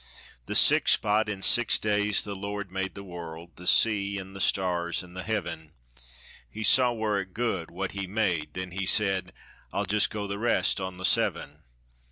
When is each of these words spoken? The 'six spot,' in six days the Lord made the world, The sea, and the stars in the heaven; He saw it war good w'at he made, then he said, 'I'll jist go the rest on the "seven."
The 0.47 0.55
'six 0.55 0.93
spot,' 0.93 1.29
in 1.29 1.43
six 1.43 1.77
days 1.77 2.23
the 2.23 2.35
Lord 2.35 2.71
made 2.71 2.95
the 2.95 3.03
world, 3.03 3.51
The 3.57 3.67
sea, 3.67 4.17
and 4.17 4.35
the 4.35 4.41
stars 4.41 5.03
in 5.03 5.13
the 5.13 5.21
heaven; 5.21 5.73
He 6.49 6.63
saw 6.63 6.89
it 6.91 6.95
war 6.97 7.23
good 7.23 7.67
w'at 7.67 7.91
he 7.91 8.07
made, 8.07 8.55
then 8.55 8.71
he 8.71 8.87
said, 8.87 9.31
'I'll 9.71 9.85
jist 9.85 10.09
go 10.09 10.25
the 10.25 10.39
rest 10.39 10.81
on 10.81 10.97
the 10.97 11.05
"seven." 11.05 11.59